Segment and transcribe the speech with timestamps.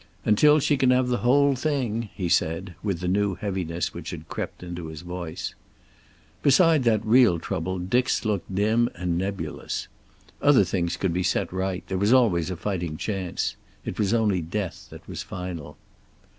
[0.25, 4.27] "Until she can have the whole thing," he said, with the new heaviness which had
[4.27, 5.53] crept into his voice.
[6.41, 9.87] Beside that real trouble Dick's looked dim and nebulous.
[10.41, 13.55] Other things could be set right; there was always a fighting chance.
[13.85, 15.77] It was only death that was final.